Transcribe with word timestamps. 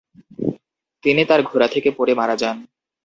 তিনি 1.03 1.21
তার 1.25 1.41
ঘোড়া 1.43 1.67
থেকে 1.67 1.89
পড়ে 1.97 2.13
মারা 2.15 2.35
যান। 2.35 2.57